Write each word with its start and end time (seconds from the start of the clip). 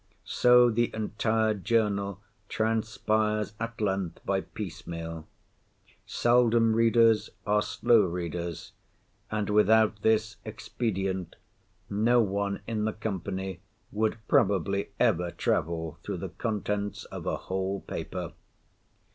So 0.25 0.71
the 0.71 0.89
entire 0.95 1.53
journal 1.53 2.21
transpires 2.49 3.53
at 3.59 3.79
length 3.79 4.19
by 4.25 4.41
piece 4.41 4.87
meal. 4.87 5.27
Seldom 6.07 6.73
readers 6.73 7.29
are 7.45 7.61
slow 7.61 8.05
readers, 8.05 8.71
and, 9.29 9.51
without 9.51 10.01
this 10.01 10.37
expedient 10.43 11.35
no 11.87 12.19
one 12.19 12.61
in 12.65 12.85
the 12.85 12.93
company 12.93 13.59
would 13.91 14.17
probably 14.27 14.89
ever 14.99 15.29
travel 15.29 15.99
through 16.01 16.17
the 16.17 16.29
contents 16.29 17.03
of 17.05 17.27
a 17.27 17.37
whole 17.37 17.81
paper. 17.81 18.33